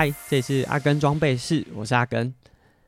[0.00, 2.32] 嗨，这里是阿根装备室，我是阿根。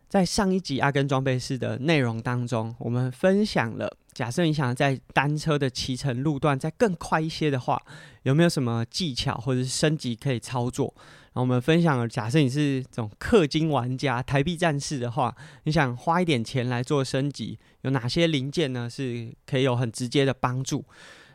[0.08, 7.83] 在上一集阿根装备室的内容当中，我们分享了，假设你想在单车的骑乘路段再更快一些的话，
[8.22, 10.94] 有没有什么技巧或者是升级可以操作？
[10.96, 15.35] 然后我们分享了，假设你是这种氪金玩家、台币战士的话，
[15.65, 18.88] 你想花一点钱来做升级，有哪些零件呢？
[18.88, 20.84] 是可以有很直接的帮助。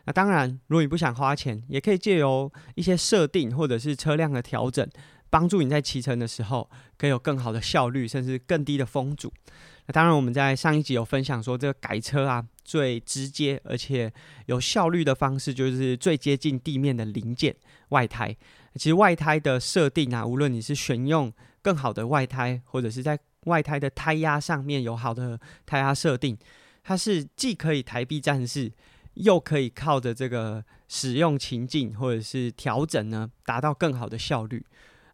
[0.06, 4.88] 那当然，如果你不想花钱，也可以借由一些设定或者是车辆的调整。
[5.36, 9.30] 帮助你在骑乘的时候可以有更好的效率，甚至更低的风阻。
[9.84, 14.10] 那当然，我们在上一集有分享说，这个改车啊，最直接而且
[14.46, 17.54] 有效率的方式，就是最接近地面的零件——
[17.90, 18.34] 外胎。
[18.76, 21.30] 其实外胎的设定啊，无论你是选用
[21.60, 26.34] 更好的外胎，或者是在外胎的胎压上面有好的胎压设定，
[26.82, 28.72] 它是既可以抬臂战士，
[29.12, 34.64] 又可以靠着这个使用情境或者是调整呢，达到更好的效率。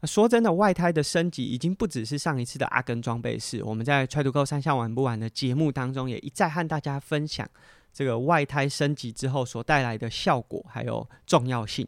[0.07, 3.63] 说真的，外胎的升级已经不只是上一次的阿根装备式。
[3.63, 7.49] 我们在《Try to Go 三项玩不完》的节目当中，也一再和大家分享
[7.93, 11.87] 这个外胎升级之后所带来的效果还有重要性。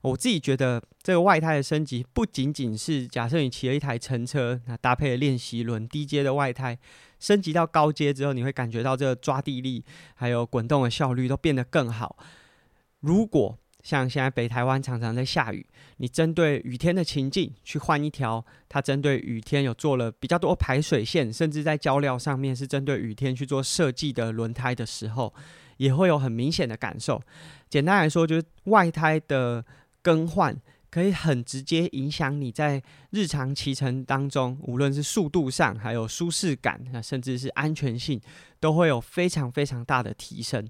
[0.00, 6.76] 我自己觉得，这个外胎的升级不仅仅是假设你骑了一台乘车，那搭配了练习轮低阶的外胎，
[7.20, 12.16] 升级到高阶之后，你会感觉到这个抓地力还有滚动的效率都变得更好。
[12.98, 15.66] 如果像现在北台湾常常在下雨，
[15.96, 25.34] 你针对雨天的情境去换一条，它针对雨天有做了比较多排水线，甚至在胶料上面是针对雨天去做设计的轮胎的时候，
[25.78, 27.20] 也会有很明显的感受。
[27.68, 29.64] 简单来说，就是外胎的
[30.00, 30.56] 更换
[30.90, 38.20] 可以很直接影响你在日常骑乘当中，无论是速度上，还有舒适感，甚至是安全性，
[38.60, 40.68] 都会有非常非常大的提升。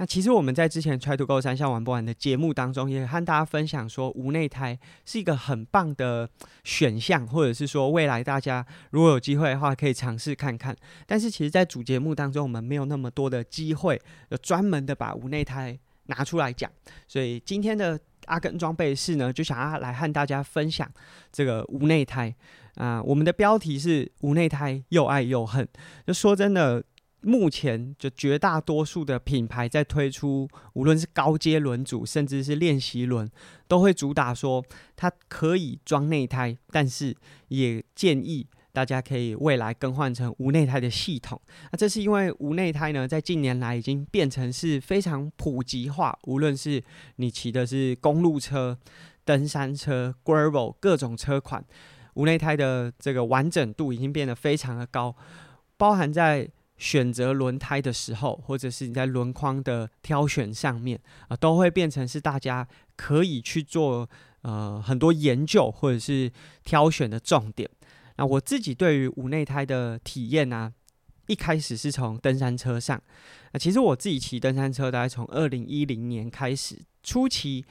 [0.00, 6.30] 那其实我们在之前 Try to Go 三项玩不完的节目当中，也和大家分享说，无内胎是一个很棒的
[6.62, 10.76] 选项，或者是说未来大家如果有机会的话，可以尝试看看。
[11.04, 15.76] 但是其实，在主节目当中，我们没有那么多的机会，有专门的把无内胎
[16.06, 16.70] 拿出来讲。
[17.08, 20.88] 所以今天的阿根装备室呢，就想要来和大家分享
[21.32, 22.32] 这个无内胎
[22.76, 23.02] 啊。
[23.02, 25.68] 我们的标题是无内胎又爱又恨。
[26.06, 26.84] 就说真的。
[27.20, 33.28] 目前就绝大多数的品牌在推出，无论是高阶轮组，甚至是练习轮，
[33.66, 34.64] 都会主打说
[34.94, 37.16] 它可以装内胎，但是
[37.48, 41.40] 也建议大家可以未来更换成无内胎的系统。
[41.72, 46.80] 那这是因为无内胎呢，在近年来已经变成是非常普及化，无论是
[47.16, 48.78] 你骑的是公路车、
[49.24, 51.64] 登山车、gravel 各种车款，
[52.14, 55.16] 无内胎的这个完整度已经变得非常的高，
[55.76, 56.48] 包含在。
[56.78, 62.66] 选择轮胎的时候，或者是你在轮框的挑选上面啊，都会变成是大家
[62.96, 64.08] 可以去做
[64.42, 66.32] 呃很多研究或者是
[66.64, 67.68] 挑选的重点。
[68.16, 70.72] 那我自己对于无内胎的体验呢，
[71.26, 73.02] 一开始是从登山车上。
[73.52, 77.64] 那其实我自己骑登山车，大概从二零一零年开始初期。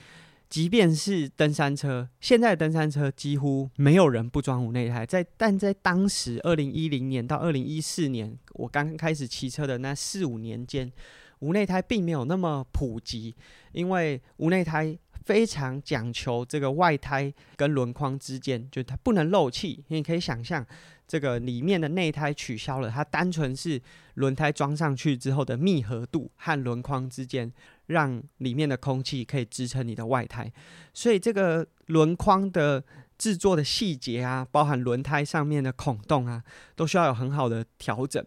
[0.49, 5.05] 即便是登山车，现在的登山车几乎没有人不装无内胎。
[5.05, 10.91] 在但在当时二零一零年到二零一四年，我刚开始骑车的那四五年间，
[11.39, 13.35] 无内胎并没有那么普及，
[13.73, 19.83] 因为无内胎非常讲求这个外胎跟轮框之间，就它不能漏气。
[19.89, 20.65] 你可以想象。
[21.09, 23.81] 这个里面的内胎取消了，它单纯是
[24.15, 27.49] 轮胎装上去之后的密合度和轮框之间，
[27.87, 30.49] 让里面的空气可以支撑你的外胎。
[30.93, 32.83] 所以这个轮框的
[33.17, 36.41] 制作的细节啊，包含轮胎上面的孔洞啊，
[36.75, 38.23] 都需要有很好的调整。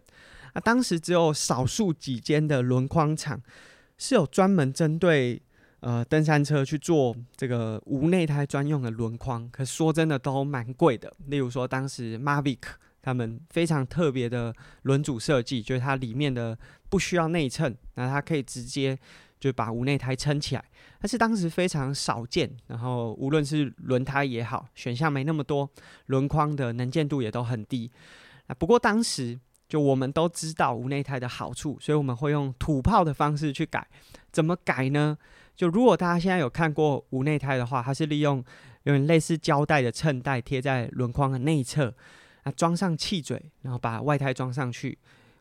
[0.55, 3.41] 那当时只有少数几间的轮框厂
[3.97, 5.41] 是有专门针对。
[5.83, 11.11] 呃，登山车去做这个无内胎专用的轮框，可说真的都蛮贵的。
[11.29, 12.59] 例如说，当时 Mavic
[13.01, 16.59] 他们非常特别的轮组设计，就是它里面的
[16.91, 18.99] 不需要内衬，那它可以直接
[19.41, 20.65] 就把无内胎撑起来。
[21.01, 25.69] 但是当时非常少见，然后无论是轮胎也好，选项没那么多，
[26.07, 27.91] 轮框的能见度也都很低。
[28.47, 33.89] 啊，不过当时就我们都知道无内胎的好处，所以我们会用土炮的方式去改。
[34.31, 35.17] 怎么改呢？
[35.57, 38.45] 就如果大家现在有看过无内胎的话，它是利用
[38.85, 41.95] 有点类似胶带的衬带贴在轮框的内侧，
[42.43, 44.99] 啊，装上气嘴，然后把外胎装上去，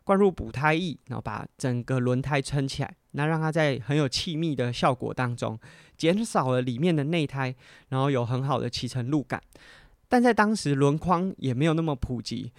[0.09, 5.55] 灌入补胎液，然后把整个轮胎撑起来，那让它在很有气密的效果当中，
[5.95, 7.55] 减少了里面的内胎，
[7.89, 9.39] 然后有很好的骑乘路感。
[10.07, 12.51] 但在当时轮框也没有那么普及，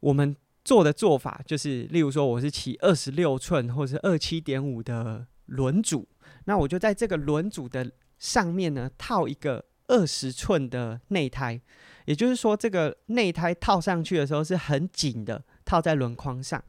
[0.00, 0.34] 我们
[0.64, 6.08] 做的做法就是，例如说我是骑二十六寸或是二七点五的轮组。
[6.46, 7.88] 那我就在这个轮组的
[8.18, 11.60] 上面呢套一个二十寸的内胎，
[12.06, 16.62] 也就是说，这个内胎套上去的时候是很紧的，套在轮框上。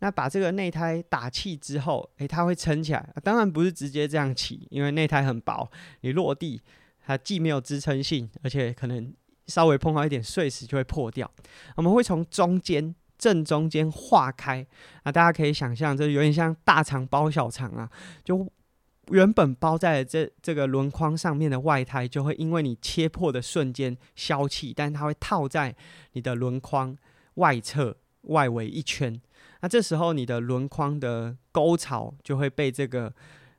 [0.00, 3.08] 那把这个内胎打气之后，诶，它会撑起来。
[3.22, 5.70] 当然不是直接这样起，因为内胎很薄，
[6.00, 6.60] 你落地
[7.06, 9.12] 它既没有支撑性，而且可能
[9.46, 11.30] 稍微碰到一点碎石就会破掉。
[11.76, 14.66] 我们会从中间正中间划开，
[15.02, 17.90] 啊，大家可以想象，这有点像大肠包小肠啊，
[18.24, 18.50] 就。
[19.10, 25.74] 原本包在这这个轮框上面的外胎，就会因为你切破的瞬间消气，但它会套在
[26.12, 26.96] 你的轮框
[27.34, 29.20] 外侧外围一圈。
[29.62, 33.12] 那这时候你的轮框的沟槽就会被这个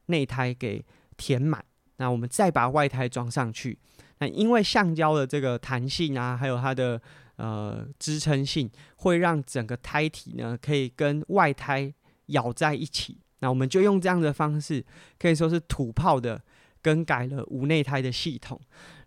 [0.07, 0.83] 内胎给
[1.17, 1.63] 填满。
[1.97, 3.77] 那我们再把外胎装上去，
[4.17, 6.99] 那因为橡胶的这个弹性啊，还有它的
[7.35, 11.93] 呃支撑性，会让整个胎体呢可以跟外胎
[12.27, 13.19] 咬在一起。
[13.41, 14.83] 那我们就用这样的方式，
[15.19, 16.41] 可以说是土炮的
[16.81, 18.59] 更改了无内胎的系统。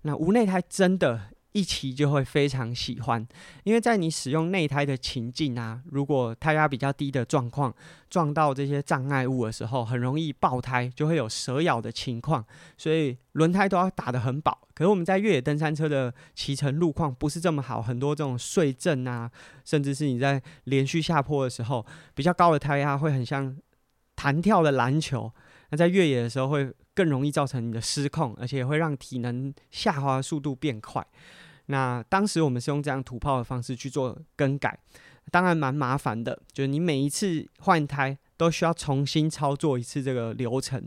[0.02, 3.24] 那无内胎真的，一骑就会非常喜欢，
[3.62, 7.72] 因为在你使用内胎的情境啊，如果胎压比较低的状况，
[8.10, 12.44] 撞到这些障碍物的时候，很容易爆胎，就会有蛇咬的情况，
[12.76, 14.66] 所以轮胎都要打得很饱。
[14.74, 19.30] 可是我们在越野登山车的骑乘路况不是这么好，很多这种碎震啊，
[19.64, 21.86] 甚至是你在连续下坡的时候，
[22.16, 23.56] 比较高的胎压会很像。
[24.16, 25.30] 弹跳的篮球，
[25.70, 31.04] 那在越野的时候会更容易造成你的失控，而且会让体能下滑速度变快。
[31.66, 34.78] 那当时我们是用这样土炮的方式去做更改，
[35.30, 40.86] 当然蛮麻烦的，就是你每一次换胎都需要重新操作一次这个流程。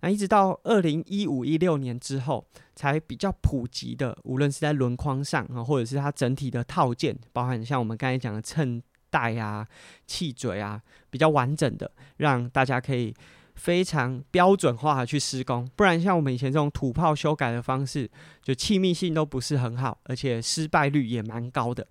[0.00, 8.82] 那一直到二零一五一六年之后，才比较普及的，无论是在轮框上啊，或者是它整体的套件，包含像我们刚才讲的衬。
[9.12, 9.68] 带啊，
[10.06, 10.80] 气嘴啊，
[11.10, 13.14] 比较完整的，让大家可以
[13.62, 15.70] 非常标准化的去施工。
[15.76, 18.10] 不然像我们以前这种土炮修改的方式，
[18.42, 21.86] 就气密性都不是很好，而且失败率也蛮高的。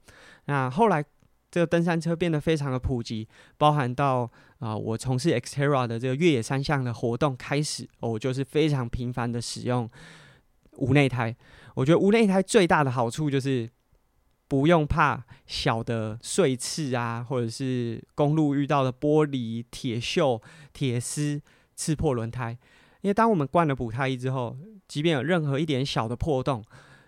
[0.47, 1.01] 那后来
[1.49, 3.25] 这个登山车变得非常的普及，
[3.57, 4.29] 包含到
[4.59, 9.89] 啊，我从事 Xterra 的这个越野三项的活动开始，我就是非常频繁的使用
[10.73, 11.33] 无内胎。
[11.75, 13.69] 我觉得无内胎最大的好处就是。
[14.51, 20.41] 不用怕小的碎刺啊，或者是公路遇到的玻璃、铁锈、
[20.73, 21.41] 铁丝
[21.81, 22.55] 刺破轮胎。
[23.01, 24.55] 因为当我们灌了补胎液之后，
[24.87, 26.63] 即便有任何一点小的破洞，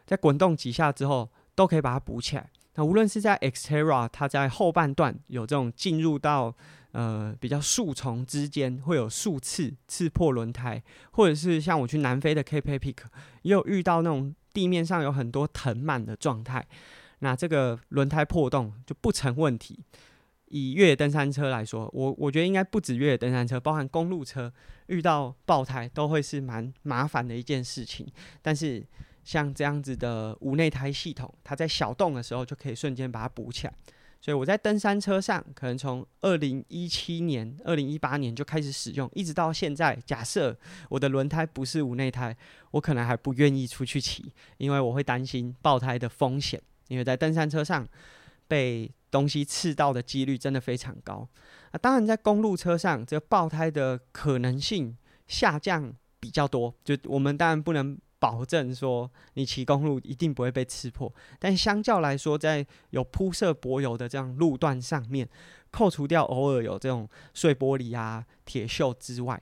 [0.08, 2.50] 在滚动几下之后，都可以把它补起来。
[2.74, 6.52] 那无论是在 Xterra，它在后半段有这种进入到
[6.94, 10.82] 呃比较树丛之间会有树刺刺破轮胎，
[11.12, 12.98] 或者是像我去南非的 Cape Peak，
[13.44, 16.66] 也有遇到那种地面上有很多藤蔓的状态。
[17.20, 19.80] 那这个轮胎破洞就不成问题。
[20.54, 24.54] 以越野登山车来说，我我觉得应该不止越野登山车，包含公路车
[24.86, 28.06] 遇到爆胎都会是蛮麻烦的一件事情。
[28.40, 28.86] 但是
[29.24, 33.74] 像这样子的无内胎系统，它在小洞的时候就可以瞬间把它补起来。
[34.22, 39.98] 所以我在登山车上，可能从二零一七年、二零一八年就开始使用，一直到现在。
[40.06, 40.56] 假设
[40.88, 42.38] 我的轮胎不是无内胎，
[42.72, 46.62] 我可能还不愿意出去骑，因为我会担心爆胎的风险。
[46.90, 47.88] 因为在登山车上
[48.54, 51.28] 被东西刺到的几率真的非常高
[51.72, 51.74] 啊！
[51.82, 54.96] 当然，在公路车上，这个爆胎的可能性
[55.26, 56.72] 下降比较多。
[56.84, 65.28] 就我们当然不能保证说你骑公路一定不会被刺破，但相较来说，在有铺设柏油的这样路段上面，
[65.72, 69.42] 扣除掉偶尔有这种碎玻璃啊、铁锈之外，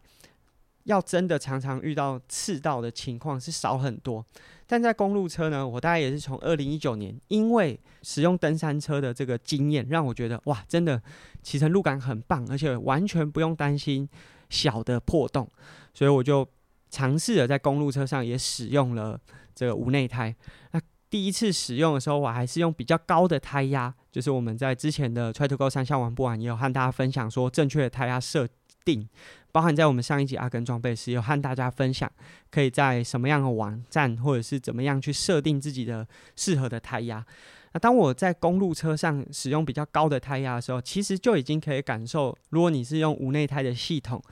[0.83, 4.25] 要真的常常遇到刺到的情况是少很多。
[4.67, 11.01] 但在公路车呢，我大概也是从二零一九年，因为使用登山车的这个经验，让我觉得哇，真的
[11.43, 14.07] 骑乘路感很棒，而且完全不用担心
[14.49, 15.49] 小的破洞，
[15.93, 16.47] 所以我就
[16.89, 19.19] 尝试了在公路车上也使用了
[19.53, 20.33] 这个无内胎。
[20.71, 28.47] 那第一次使用的时候，我还是用比较高的胎压，就是我们在之前的 Try to Go 三项玩不完，也有和大家分享说正确的胎压设
[28.85, 29.07] 定。
[29.53, 32.09] 包含在我们上一集阿根装备时，有和大家分享，
[32.49, 36.07] 可以在什么样的网站，或者是怎么样去设定自己的
[36.37, 37.25] 适合的胎压。
[37.73, 44.23] 那当我在公路车上使用比较高的胎压的时候，其实就已经可以感受，如果你是用无内胎的系统，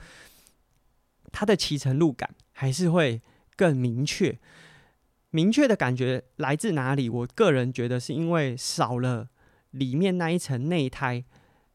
[1.30, 3.20] 它的骑乘路感还是会
[3.56, 4.38] 更明确。
[5.30, 7.10] 明确的感觉来自哪里？
[7.10, 9.28] 我个人觉得是因为少了
[9.72, 11.22] 里面那一层内胎。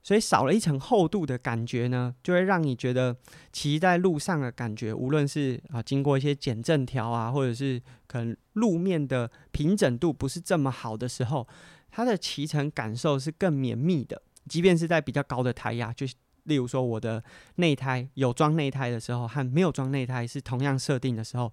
[0.06, 3.18] 所以少了一层厚度的感觉呢，就会让你觉得
[3.52, 11.48] 骑在路上的感觉，无论是啊经过一些减震条啊，或者是可能路面的平整度不是这么好的时候，
[11.90, 14.22] 它的骑乘感受是更绵密的。
[14.48, 16.06] 即便是在比较高的胎压，就
[16.44, 17.24] 例如说我的
[17.56, 21.52] 内胎有装内胎的时候和没有装内胎是同样设定的时候，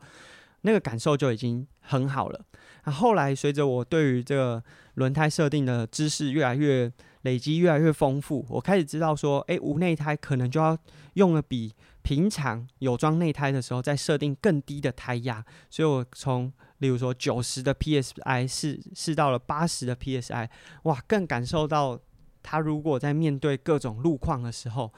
[0.63, 2.41] 那个感受就已经很好了。
[2.85, 4.63] 那后来随着我对于这个
[4.95, 6.91] 轮胎设定的知识越来越
[7.23, 10.77] 累积，越来越丰富，我开始知道说，诶，无内胎可能就要
[11.15, 15.45] 用了比平常有装内胎的时候再设定更低的胎压。
[15.71, 20.49] 所以我从例如说九十的 PSI 试试到了八十的 PSI，
[20.83, 22.01] 哇，更感受到
[22.43, 24.93] 它如果在面对各种路况的时候。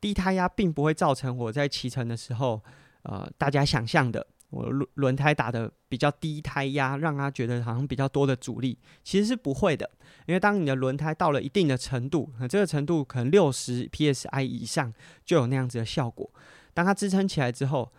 [0.00, 2.60] 低胎压并不会造成我在骑乘的时候，
[3.04, 9.90] 呃，大家想象的我轮轮胎打的比较低胎压，让他觉得好像比较多的阻力，其实是不会的。
[10.26, 14.92] 因为当你的轮胎到了一定的程度，这个程度可能六十 psi 以上
[15.24, 16.30] 就有那样子的效果。
[16.74, 17.90] 当它支撑起来之后，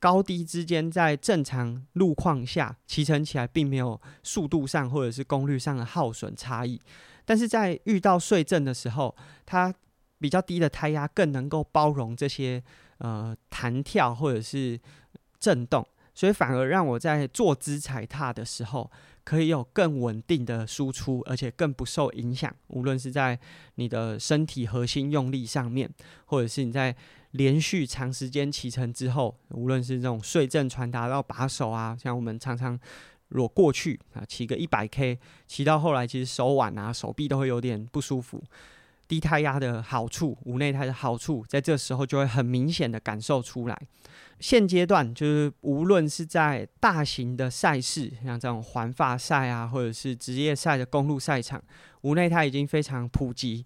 [0.00, 6.80] 高低之间在正常路况下骑乘起来并没有速度上或者是功率上的耗损差异，
[7.24, 9.14] 但是在遇到碎震的时候，
[9.46, 9.72] 它
[10.18, 12.62] 比较低的胎压更能够包容这些
[12.98, 14.78] 呃弹跳或者是
[15.44, 18.90] 震动，所以反而让我在坐姿踩踏的时候
[19.22, 22.50] 可以有更稳定的输出，而且更不受影响。
[22.68, 23.38] 无论是在
[23.74, 25.90] 你的身体核心用力上面，
[26.24, 26.96] 或者是你在
[27.32, 32.78] 连续长时间骑乘之后，无论是这种碎震传达到把手啊，像我们常常
[33.28, 38.42] 如果过去啊骑个一百 K，骑到后来其实手腕啊手臂都会有点不舒服。
[39.06, 43.78] 低胎压的好处，无内胎的好处，在这时候就会很明显的感受出来。
[44.40, 51.62] 现阶段就是无论是在大型的赛事，像这种环法赛啊，或者是职业赛的公路赛场，
[52.02, 53.64] 无内胎已经非常普及，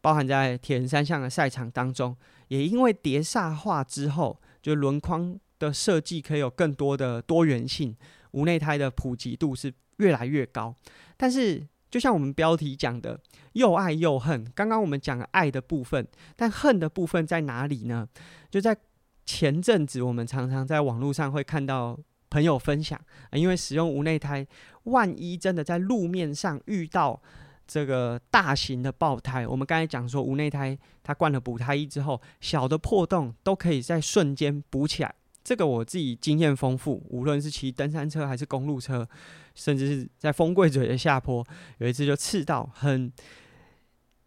[0.00, 2.16] 包含在铁人三项的赛场当中。
[2.48, 7.96] 也因为碟刹化之后，就轮框的设计可以有更多的多元性，
[8.32, 10.74] 无内胎的普及度是越来越高。
[11.16, 13.20] 但是就像我们标题讲的，
[13.52, 14.44] 又爱又恨。
[14.52, 18.08] 刚刚我们讲了爱的部分，但恨的部分在哪里呢？
[18.50, 18.76] 就在
[19.24, 21.96] 前阵子，我们常常在网络上会看到
[22.30, 24.44] 朋友分享，因为使用无内胎，
[24.86, 27.22] 万一真的在路面上遇到
[27.64, 35.14] 这个大型的爆胎，我们刚才讲说无内胎它灌了补胎衣之后，小的破洞都可以在瞬间补起来。
[35.44, 39.06] 这个我自己经验丰富，无论是骑登山车还是公路车，
[39.54, 41.46] 甚至是在风柜嘴的下坡，
[41.78, 43.12] 有一次就刺到，很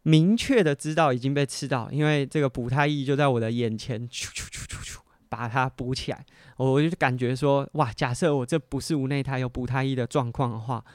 [0.03, 6.23] 明确的知道已经被刺到，因为这个补胎翼就在我的眼前，咻咻咻咻咻，把它补起来。
[6.57, 10.85] 我就感觉说，哇，假设我这不是无内胎有补胎翼的状况的话，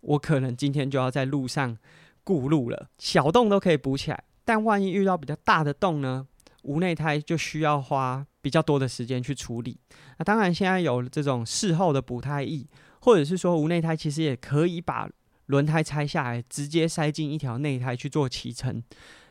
[0.00, 1.78] 我可能今天就要在路上
[2.24, 2.88] 顾路了。
[2.98, 6.26] 小洞都可以补起来，但万一遇到比较大的洞呢？
[6.62, 9.78] 无内胎就需要花比较多的时间去处理。
[10.16, 12.66] 那当然，现在有这种事后的补胎液，
[13.02, 15.06] 或者是说无内胎其实也可以把
[15.48, 18.82] 轮胎拆下来，直接塞进一条内胎去做骑乘。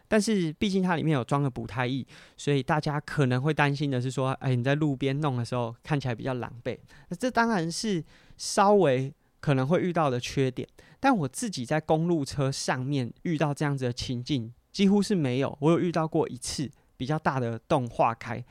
[0.07, 2.05] 但是毕竟它里面有装了补胎液，
[2.37, 6.77] 所以大家可能会担心的是说，哎，你在路边弄的时候看起来比较狼狈。
[7.09, 8.03] 那这当然是
[8.37, 10.69] 稍微可能会遇到的缺点。
[10.99, 16.69] 但我自己在公路车上面遇到这样子的情境几乎是没有，我有遇到过一次。
[16.99, 18.43] 比较大的洞化开，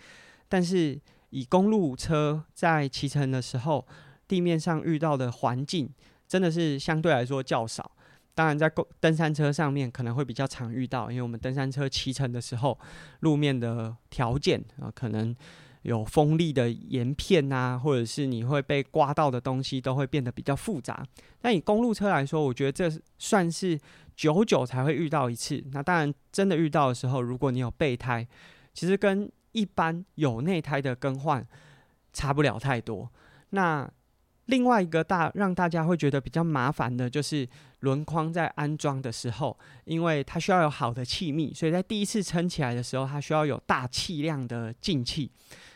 [0.49, 1.01] 但是
[1.31, 3.87] 以公路车在骑乘的时候，
[4.27, 5.89] 地面上遇到的环境
[6.27, 7.91] 真的是相对来说较少。
[8.35, 12.79] 当然，在登登山车上面可能会比较常遇到，因为我们登山车骑乘的时候，
[13.21, 15.35] 路面的条件啊，可能
[15.83, 21.07] 有锋利的岩片啊，或者是你会被刮到的东西都会变得比较复杂。
[21.41, 23.79] 但以公路车来说，我觉得这算是。
[24.17, 28.27] 久久才会遇到一次，那当然真的遇到的时候，如果你有备胎，
[28.73, 31.45] 其实跟一般有内胎的更换
[32.13, 33.11] 差不了太多。
[33.51, 33.91] 那
[34.47, 37.49] 另外一个大让大家会觉得比较麻烦的就是
[37.81, 45.33] 轮框在安装的时候，因为它需要有好的气密，所以在第一次撑起来的时候，它需要有大气量的进气。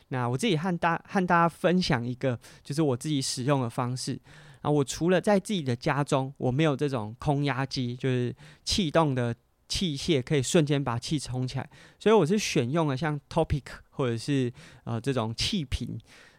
[0.09, 4.21] 那我自己和大和大家分享一个，就是我自己使用的方式。
[4.61, 9.35] 啊，我除了在自己的家中，我没有这种空压机，就是气动的
[9.71, 15.97] 器械可以瞬间把气充起来，所以我是选用了像 Topic 或者是呃这种气瓶，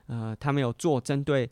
[0.08, 1.50] 呃，他们有做针对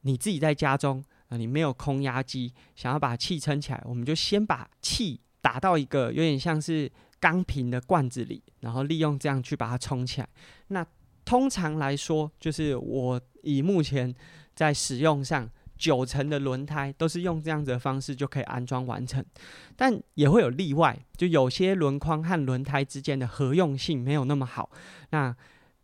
[0.00, 10.28] 你自己在家中啊，你没有空压机，想要把气撑起来，我们就先把气打到一个有点像是钢瓶的罐子里，然后利用这样去把它充起来。
[10.68, 10.86] 那
[11.26, 14.14] 通常来说，就是我以目前
[14.54, 15.46] 在使用上。
[15.78, 19.24] 九成的轮胎都是用这样子的方式就可以安装完成，
[19.76, 24.68] 但也会有例外，就有些轮框和轮胎之间的合用性没有那么好，
[25.10, 25.34] 那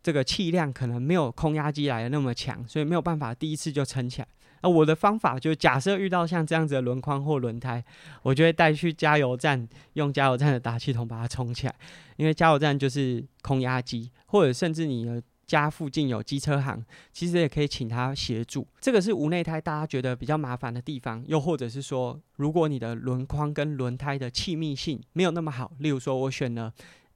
[0.03, 4.27] 这个气量可能没有空压机来的那么强，所以没有办法第一次就撑起来。
[4.61, 7.83] 那我的方法就，假设遇到像这样子的轮框或轮胎，
[8.23, 11.75] 我就会带去加油站，用加油站的打气筒把它充起来，
[12.17, 16.83] 因为加油站就是空压机，或者甚至你的家附近有机车行，
[17.13, 18.67] 其实也可以请他协助。
[18.79, 26.73] 这个是无内胎大家觉得比较麻烦的地方，又或者是说，如果你的轮框跟轮胎的气密性没有那么好，例如说我选了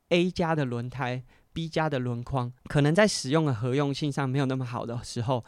[0.09, 5.43] A 加的轮胎，B 加的轮框，可能在使用的合用性上没有那么好的时候，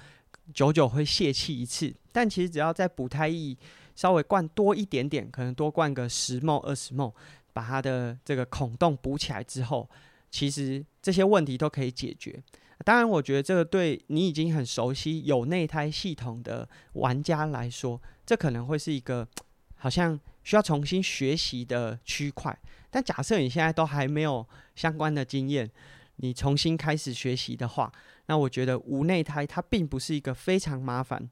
[0.53, 1.93] 久久会泄气一次。
[2.11, 3.55] 但其实只要在补胎液
[3.95, 7.13] 稍微灌多一点点，可能多灌个十沫、二十沫，
[7.53, 9.89] 把它的这个孔洞补起来之后，
[10.29, 12.41] 其实这些问题都可以解决。
[12.83, 19.27] 当然，我觉得这个对你已经很熟悉有内胎系统的玩家来说，这可能会是一个
[19.75, 22.57] 好像需要重新学习的区块。
[22.89, 24.45] 但假设你现在都还没有
[24.75, 25.69] 相关的经验，
[26.17, 27.91] 你重新开始学习的话，
[28.25, 31.29] 那我觉得无内胎它并不是一个非常麻烦，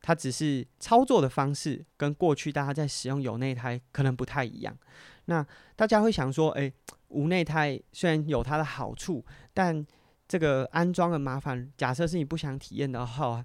[0.00, 4.76] 它只是操作的方式跟过去大家在使用有内胎可能不太一样。
[5.24, 5.44] 那
[5.74, 6.72] 大家会想说，诶，
[7.08, 9.84] 无内胎虽然有它的好处，但
[10.32, 13.44] 这个安装的麻烦，假设是你不想体验的话，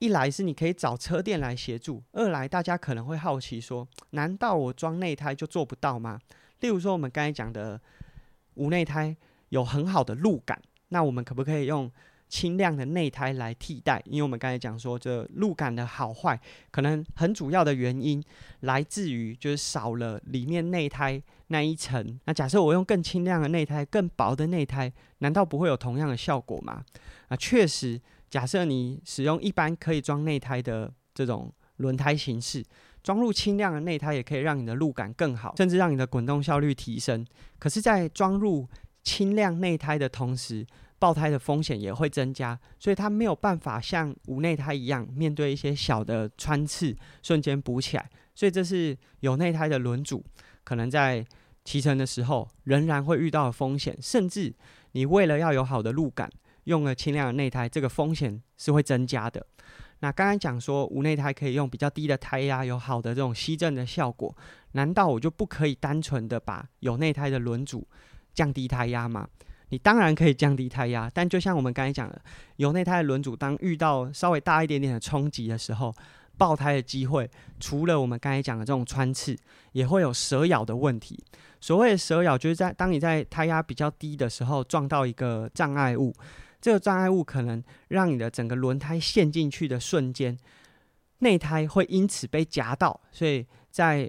[0.00, 6.18] 一来是你可以找车店来协助，二来大家可能会好奇说，难道我装内胎就做不到吗？
[6.58, 7.80] 例如说我们刚才讲的
[8.54, 9.16] 无内胎
[9.50, 11.88] 有很好的路感，那我们可不可以用？
[12.34, 16.36] 轻量的内胎来替代，因为我们刚才讲说，这路感的好坏，
[16.72, 18.20] 可能很主要的原因
[18.62, 22.18] 来自于就是少了里面内胎那一层。
[22.24, 26.82] 那假设我用更轻量的内胎、更薄的内胎，难道不会有同样的效果吗？
[27.28, 32.64] 啊，确实，假设你使用一般可以装内胎的这种轮胎形式，
[33.04, 37.24] 装入轻量的内胎，也可以让你的路感更好，甚至让你的滚动效率提升。
[37.60, 38.68] 可是，在装入
[39.04, 40.66] 轻量内胎的同时，
[41.04, 48.10] 爆胎的风险也会增加，所以它没有办法像无内胎一样，面对一些小的穿刺瞬间补起来。
[48.34, 50.24] 所以这是有内胎的轮组
[50.64, 51.22] 可能在
[51.62, 54.50] 骑乘的时候仍然会遇到的风险，甚至
[54.92, 56.30] 你为了要有好的路感，
[56.64, 59.46] 用了轻量的内胎，这个风险是会增加的。
[59.98, 64.34] 那刚刚讲说无内胎可以用比较低的胎压，有好的这种吸震的效果，
[64.72, 67.86] 难道我就不可以单纯的把有内胎的轮组
[68.32, 69.28] 降低胎压吗？
[69.74, 72.22] 你当然可以降低胎压，但就像我们刚才讲的，
[72.58, 75.92] 有内胎的轮组当遇到稍微大一点点的冲击的时候，
[76.38, 79.36] 爆胎的机会，除了我们刚才讲的这种穿刺，
[79.72, 81.18] 也会有蛇咬的问题。
[81.60, 86.14] 所谓的蛇咬，就是在当你在胎压比较低的时候撞到一个障碍物，
[86.60, 90.38] 这个障碍物可能让你的整个轮胎陷进去的瞬间，
[91.18, 94.08] 内胎会因此被夹到，所以在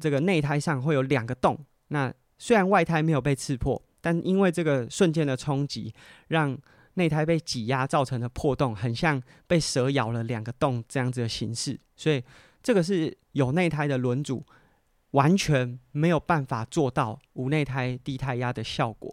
[0.00, 1.58] 这个内胎上会有两个洞。
[1.88, 3.82] 那虽然外胎没有被刺破。
[4.06, 5.92] 但因为这个瞬间的冲击，
[6.28, 6.56] 让
[6.94, 12.22] 内胎被挤压造成的破洞，很像被蛇咬了两个洞这样子的形式，所以
[12.62, 14.46] 这个是有内胎的轮组
[15.10, 19.12] 完全没有办法做到无内胎低胎压的效果。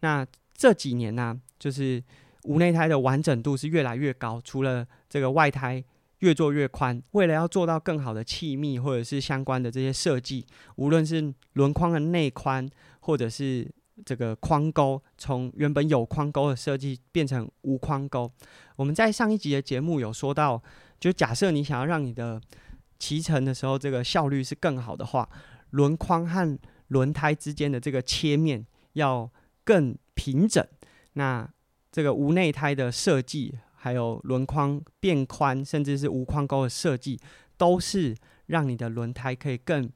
[0.00, 2.02] 那这几年呢，就是
[2.42, 5.84] 无内胎的完整度是越来越高，除了这个外胎
[6.18, 10.44] 越做越宽，为了要做到更好的气密或者是相关的这些设计，
[10.74, 12.68] 无论是轮框的内宽
[12.98, 13.70] 或者是
[14.04, 18.30] 这个框钩从原本有框钩的设计变成无框钩。
[18.76, 20.62] 我们在上一集的节目有说到，
[20.98, 22.40] 就假设你想要让你的
[22.98, 25.28] 骑乘的时候这个效率是更好的话，
[25.70, 29.30] 轮框和轮胎之间的这个切面要
[29.62, 30.66] 更平整。
[31.12, 31.48] 那
[31.92, 37.20] 这个无内胎的设计，还有轮框变宽，甚至是无框钩的设计，
[37.56, 39.88] 都是让你的轮胎可以更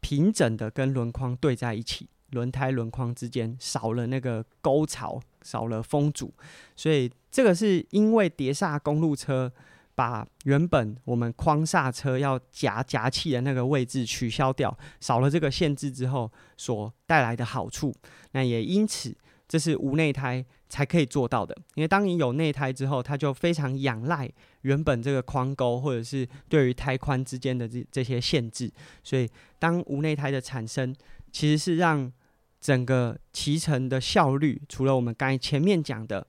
[0.00, 2.08] 平整的跟轮框对在一起。
[2.30, 6.32] 轮胎轮框之间少了那个沟槽，少了风阻，
[6.76, 9.52] 所以这个是因为碟刹公路车
[9.94, 17.94] 把原本我们框刹车要夹夹气的那个位置取消掉，少了这个限制之后所带来的好处。
[18.32, 19.16] 那也因此，
[19.48, 21.56] 这是无内胎才可以做到的。
[21.74, 28.70] 因为当你有内胎之后，它就非常仰赖原本这个框钩或者是对于胎宽之间的这这些限制。
[29.02, 30.94] 所以，当无内胎的产生，
[31.32, 32.10] 其实是让
[32.60, 36.26] 整个骑乘的效率，除了我们刚才前面讲的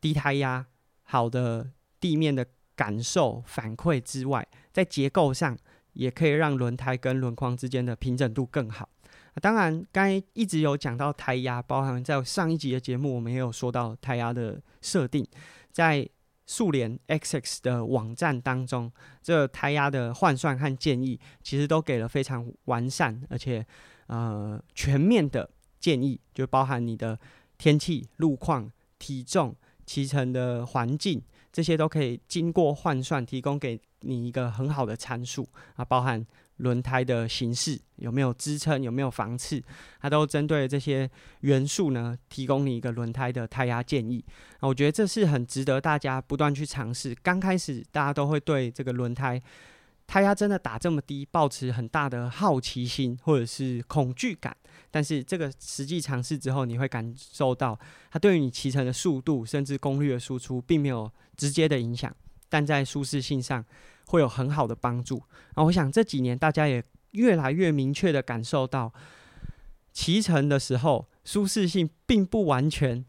[0.00, 0.66] 低胎压、
[1.04, 5.56] 好的地面的感受反馈之外，在结构上
[5.92, 8.88] 也可以让轮胎跟轮框之间的平整度更好。
[9.40, 15.24] 当然，刚才一直有讲到胎压，包含在上一集的节目，我们也有说到胎压的设定，
[15.70, 16.08] 在
[16.46, 18.90] 速联 XX 的网站当中，
[19.22, 23.64] 这胎压的换算和建议，其实都给了非常完善而且。
[24.06, 25.48] 呃，全面的
[25.80, 27.18] 建议就包含你的
[27.58, 36.24] 天气、路况、体重、骑乘的环境这些都可以经过换算，提供给你一个很好的参数啊，包含
[36.58, 39.62] 轮胎的形式有没有支撑，有没有防刺，
[40.00, 44.24] 它都针对这些元素呢，提供你一个轮胎的胎压建议
[44.60, 44.68] 啊。
[44.68, 47.14] 我觉得这是很值得大家不断去尝试。
[47.22, 49.42] 刚开始大家都会对这个轮胎。
[50.06, 54.56] 胎压真的打这么低，保持很大的好奇心或者是恐惧感，
[54.90, 57.78] 但是这个实际尝试之后，你会感受到
[58.10, 62.14] 它对于你骑乘的速度甚至功率的输出并没有直接的影响，
[62.48, 63.64] 但在舒适性上
[64.06, 65.20] 会有很好的帮助。
[65.54, 68.92] 啊，我想这几年大家也越来越明确的感受到，
[69.92, 73.04] 骑乘的时候舒适性并不完全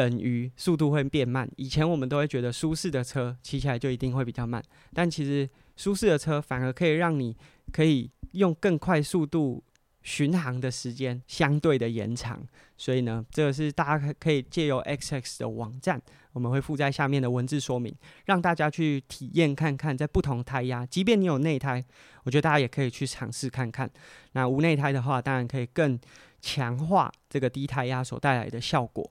[0.00, 1.46] 等于速度会变慢。
[1.56, 4.62] 以前我们都会觉得舒适的车骑起来就一定会比较慢，
[4.94, 5.48] 但其实。
[5.76, 7.34] 舒适的车反而可以让你
[7.72, 9.64] 可以用更快速度
[10.02, 12.38] 巡航的时间相对的延长，
[12.76, 15.98] 所以呢，这个是大家可以借由 XX 的网站，
[16.34, 17.94] 我们会附在下面的文字说明，
[18.26, 21.82] 让大家去体验看看，在不同胎压，即便你有内胎，
[22.24, 23.90] 我觉得大家也可以去尝试看看。
[24.32, 25.98] 那无内胎的话，当然可以更
[26.42, 29.10] 强化这个低胎压所带来的效果。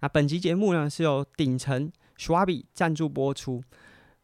[0.00, 3.64] 那本集节目呢，是由顶层 Schwabi 赞助播出。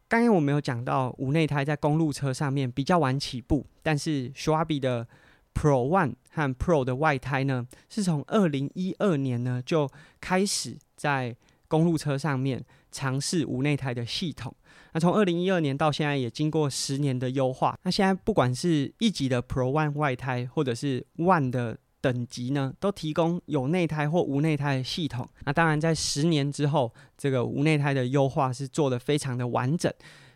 [0.07, 5.05] 刚刚我们有讲到无内胎在公路车上面比较晚起步，但是 Schwabi 的
[5.53, 9.89] Pro One 和 Pro 的外胎呢，是从二零一二年呢就
[10.21, 11.35] 开始在
[11.67, 14.55] 公路车上面尝试无内胎的系统。
[14.93, 21.77] 那从二零一二年到现在也经过十年的优化，那现在不管是一级的 Pro One 外胎，或者是 One 的。
[22.05, 25.27] 等级呢，都提供有内胎或无内胎的系统。
[25.43, 29.91] 那当然，在十年之后，这个无内胎的优化是做的非常的完整。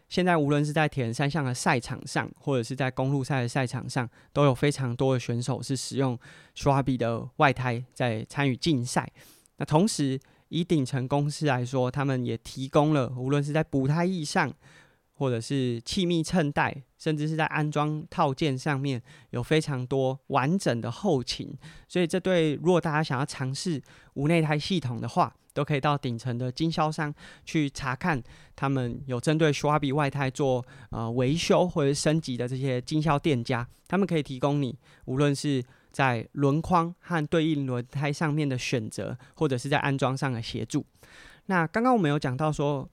[0.08, 6.17] 现在无论是在铁人三项的赛场上，或者是在公路赛的赛场上，都有非常多的选手是使用
[6.55, 9.08] Schwab 的外胎在参与竞赛。
[9.58, 14.51] 那同时，以顶层公司来说，他们也提供了无论是在补胎翼上。
[15.19, 19.01] 或者是气密衬带，甚至是在安装套件上面
[19.32, 21.53] 有非常多完整的后勤，
[21.89, 23.82] 所以这对如果大家想要尝试
[24.13, 28.21] 无内胎系统的话，都可以到顶层的经销商去查看，
[28.55, 40.86] 他们有针对 Schwab 外胎做呃维修或者升级的这些经销店家，他们可以提供你无论是在轮框和对应轮胎上面的选择，或者是在安装上的协助。
[41.47, 42.88] 那刚刚我们有讲到说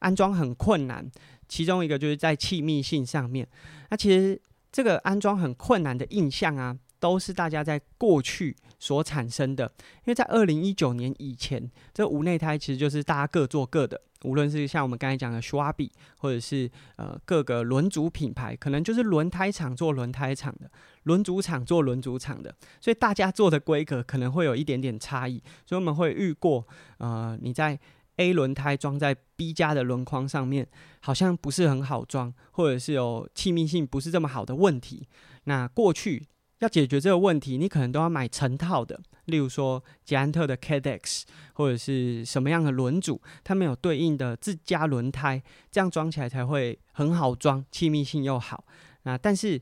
[0.00, 1.10] 安装很困难。
[1.48, 3.48] 其中一个就是在气密性上面，
[3.88, 9.64] 那其实这个安装很困难的印象啊，都是大家在过去所产生的。
[9.78, 20.70] 因为在二零一九年以前，这无内胎其实就是大家各做各的，无论是像我们刚才讲的 Schwab，或者是呃各个轮组品牌，可能就是轮胎厂做轮胎厂的，
[21.02, 25.42] 轮组厂做轮组厂的，所以大家做的规格可能会有一点点差异。
[25.66, 26.64] 所以我们会遇过，
[26.98, 27.76] 呃，你在
[28.20, 30.68] A 轮胎装在 B 加的轮框上面，
[31.00, 35.08] 好像不是很好装，或者是有气密性不是这么好的问题。
[35.44, 36.26] 那过去
[36.58, 41.22] 要解决这个问题，你可能都要买成套的，例如说捷安特的 Cadex，
[41.54, 48.66] 或者是什么样的轮组，他们有对应的自家轮胎，这样装起来才会很好装，气密性又好。
[49.04, 49.58] 那但是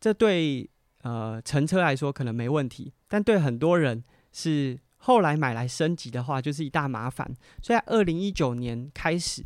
[0.00, 0.66] 这对
[1.02, 4.78] 呃乘车来说可能没问题，但对很多人是。
[4.98, 7.28] 后来买来升级的话，就是一大麻烦。
[7.62, 9.42] 所以，二零一九年开始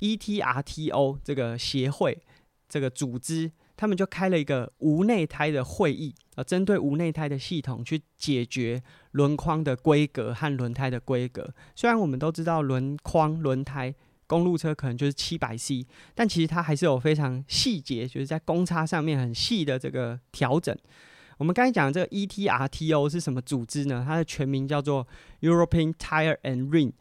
[0.00, 2.20] ，ETRTO 这个协会
[2.68, 11.54] 这个组织，他们就开了一个无内胎的会议，呃，针对无内胎的系统去解决轮框的规格和轮胎的规格。
[11.74, 13.94] 虽然我们都知道轮框、轮胎，
[14.26, 20.76] 公路车可能就是七百 C，但其实它还是有非常细节，就是在公差上面很细的这个调整。
[21.38, 24.02] 我们刚才讲的这个 ETRTO 是什么组织呢？
[24.06, 25.06] 它的全名叫做
[25.40, 26.92] European Tire and Ring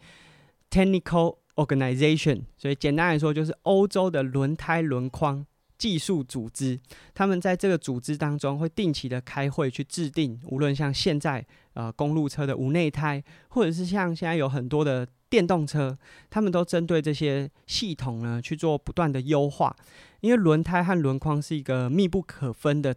[0.70, 5.46] Technical Organization，所以简单来说就是欧洲的轮胎轮框
[5.78, 6.78] 技术组织。
[7.14, 15.98] 他们在这个组织当中会定期的开会去制定，无论像现在呃公路车的无内胎，或者是像现在有很多的电动车，
[16.30, 19.74] 他们都针对这些系统呢去做不断的优化。
[20.20, 22.94] 因为轮胎和轮框是一个密不可分的。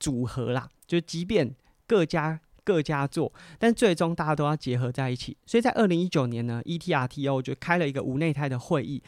[0.00, 1.54] 组合啦，就即便
[1.86, 5.36] 各家各家做，但最终大家都要结合在一起。
[5.44, 9.02] 所以在二零一九年呢，ETRTO 就开了一个无内胎的会议，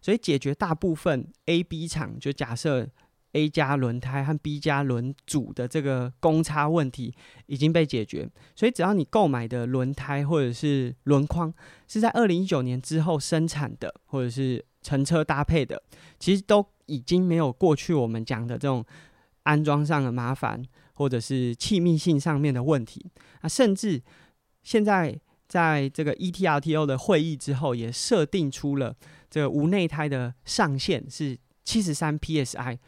[0.00, 2.88] 所以解决大部分 A、B 厂就假设
[3.32, 7.14] A 加轮胎和 B 加轮组的这个公差问题
[7.46, 8.28] 已经被解决。
[8.54, 11.52] 所以只要你购买的轮胎或者是轮框
[11.88, 15.82] 是在二零一九年之后生产的，或者是乘车搭配的，
[16.18, 18.84] 其实都已经没有过去我们讲的这种。
[19.46, 20.60] 安装上的麻烦，
[20.94, 23.06] 或者是气密性上面的问题
[23.40, 24.02] 啊，甚至
[24.62, 28.94] 现在在这个 ETRTO 的会议之后，也设定出了
[29.30, 32.78] 这个无内胎的上限是七十三 psi。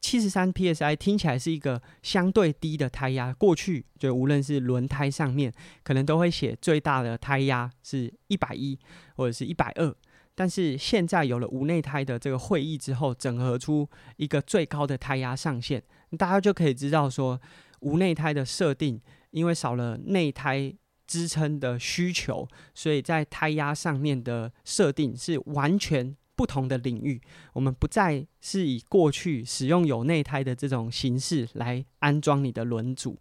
[0.00, 3.32] 七十三 psi 听起来是一个相对低的胎压。
[3.32, 5.50] 过去就无论是轮胎上面，
[5.82, 8.78] 可能都会写最大的胎压是一百一
[9.16, 9.94] 或者是一百二。
[10.34, 15.82] 但是现在有了无内胎的这个会议之后，整合出一个最高的胎压上限，
[16.18, 17.40] 大家就可以知道说，
[17.80, 20.74] 无内胎的设定，因为少了内胎
[21.06, 26.16] 支撑的需求，所以在胎压上面的设定是完全。
[26.36, 27.20] 不同的领域，
[27.52, 33.16] 我们不再是以过去使用有内胎的这种形式来安装你的轮组、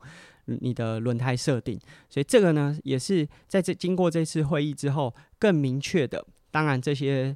[0.45, 6.26] 你的轮胎设定，所以这个呢，也是在这经过这次会议之后更明确的。
[6.54, 7.36] 当然，这些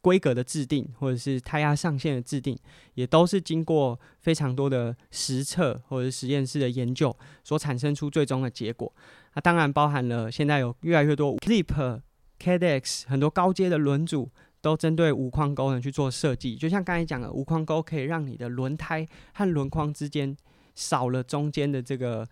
[0.00, 2.56] 规格的制定或者是胎压上限的制定，
[2.94, 8.90] 也都是经过非常多的实测或者实验室的研究所产生出最终的结果。
[9.34, 12.00] 那当然包含了现在有越来越多 Clip、
[12.38, 14.30] Cadex 很多高阶的轮组。
[14.64, 20.34] 都针对无框钩呢去做设计，就像刚才讲的，无框钩可以让你的轮胎和轮框之间
[20.74, 22.26] 少了中间的这个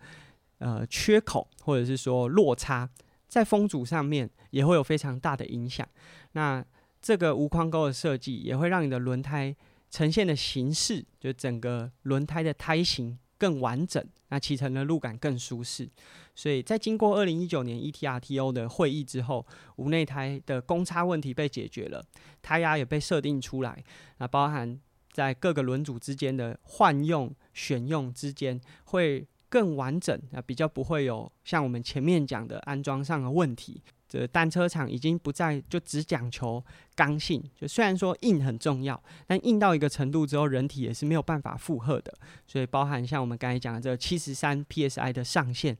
[0.57, 2.89] 呃缺口，或者是说落差，
[3.33, 5.87] 在风阻上面也会有非常大的影响。
[6.33, 6.63] 那
[7.01, 9.55] 这个无框钩的设计也会让你的轮胎
[9.89, 15.89] 呈现的形式，就整个轮胎的胎型更完整，那骑乘的路感更舒适。
[16.35, 19.43] 所以在经过二零一九年 ETRTO 的会议之后，
[19.77, 22.05] 无内胎的公差问题被解决了，
[22.43, 23.83] 胎压也被设定出来，
[24.19, 24.79] 那包含
[25.11, 33.79] 在各个轮组之间的换用、选用之间会更完整，啊，比较不会有像我们前面讲的安装上的问题。
[34.09, 36.63] 这单车厂已经不再就只讲求
[36.95, 42.11] 刚性，就虽然说硬很重要，但硬到一个程度之后，人体也是没有办法负荷的。
[42.47, 45.77] 所以包含像我们刚才讲的这七十三 psi 的上限。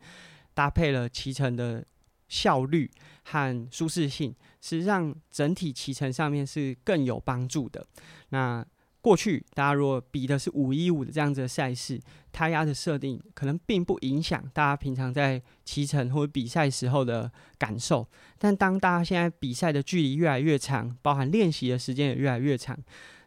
[0.56, 1.84] 搭配了骑乘的
[2.28, 2.88] 效率
[3.24, 7.84] 和舒适性，是让整体骑乘上面是更有帮助的。
[8.30, 8.64] 那
[9.04, 12.00] 过去大家如果比的是五一五的这样子的赛事，
[12.32, 18.08] 胎压的设定可能并不影响大家平常在骑乘或者比赛时候的感受。
[18.40, 22.80] 但当大家现在比赛的距离越来越长，包含练习的时间也越来越长。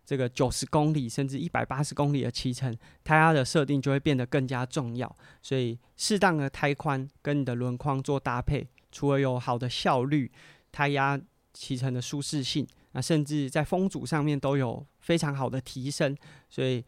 [0.07, 5.15] 这个九十公里甚至一百八十公里的骑乘，胎压的设定就会变得更加重要。
[5.43, 10.33] 所以，适当的胎宽跟你的轮框做搭配，除了有好的效率、
[10.73, 11.21] 胎压、
[11.53, 16.17] 骑乘的舒适性，那甚至在风阻上面都有非常好的提升。
[16.49, 16.83] 所以，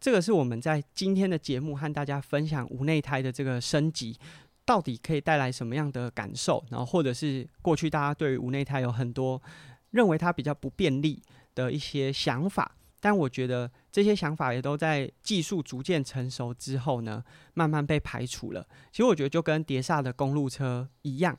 [0.00, 4.16] 这个是我们在今天的节目和大家分享无内胎的这个升级，
[4.64, 6.64] 到底可以带来什么样的感受？
[6.70, 9.42] 然后，或者是过去大家对于无内胎有很多
[9.90, 11.20] 认为它比较不便利。
[11.52, 17.22] 的一些想法，但我觉得这些想法也都在技术逐渐成熟之后呢，
[17.54, 18.64] 慢慢被排除了。
[18.92, 21.36] 其实我觉得就跟碟刹的公路车一样，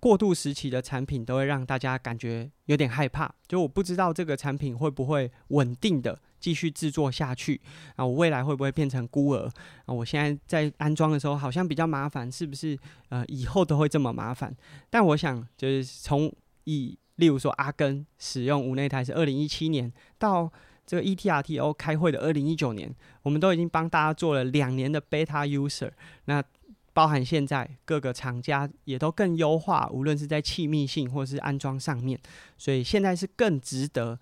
[0.00, 3.32] 过渡时期的产品都会让大家感觉有点害怕。
[3.46, 7.60] 就我不知道这个产品会不会稳定的继续制作下去
[7.96, 8.04] 啊？
[8.04, 9.50] 我未来会不会变成孤儿
[9.84, 9.94] 啊？
[9.94, 12.78] 我现在在安装的时候好像比较麻烦，是不是？
[13.08, 14.54] 呃，以后都会这么麻烦？
[14.90, 16.32] 但我想就是从
[16.64, 20.52] 以例如说，阿根使用无内台是二零一七年到
[20.84, 25.90] 这个 ETRTO 开会的二零一九年，我们都已经帮大家做了两年的 beta user。
[26.26, 26.42] 那
[26.96, 32.18] 包含现在各个厂家也都更优化，无论是在气密性或是安装上面，
[32.56, 34.18] 所以现在是更值得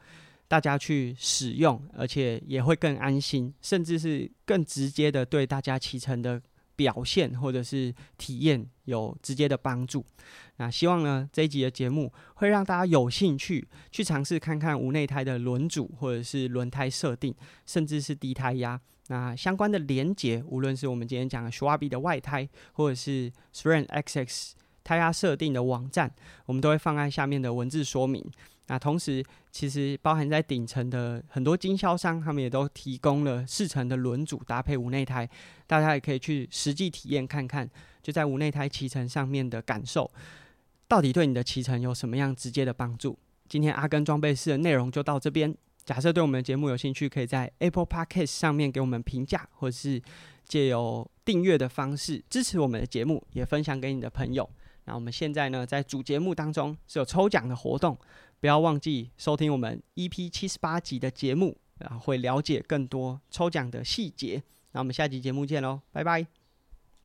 [0.49, 6.43] 大家去使用，而且也会更安心，甚至是更直接的对大家骑乘的。
[6.77, 10.05] 表现或者是体验有直接的帮助。
[10.57, 17.33] 那希望呢这一集的节目会让大家有兴趣去尝试看看无内胎的轮组或者是轮胎设定，
[17.65, 18.81] 甚至是低胎压。
[19.09, 26.11] 那相关的连接，无论是我们今天讲的 s h w a b 的外胎，或者是 Sprint XX 胎压设定的网站，
[26.47, 28.25] 我们都会放在下面的文字说明。
[28.67, 35.29] 那同时，其实包含在顶层的很多经销商，他们也都提供了四层的轮组搭配无内胎，
[35.67, 37.69] 大家也可以去实际体验看看，
[38.03, 40.11] 就在无内胎骑乘上面的感受，
[40.89, 43.19] 到底对你的骑乘有什么样直接的帮助？
[43.47, 45.55] 今天阿根装备室的内容就到这边。
[45.85, 50.01] 假设对我们的节目有兴趣，可以在 Apple Podcast 上面给我们评价，或者是
[50.47, 54.49] 借由订阅的方式支持我们的节目，也分享给你的朋友。
[54.87, 57.99] 那我们现在呢，在主节目当中是有抽奖的活动。
[58.41, 64.43] 不要忘记收听我们 EP 七十八集的节目，然后会了解更多抽奖的细节。
[64.73, 66.44] 那我们下集节目见喽，拜拜。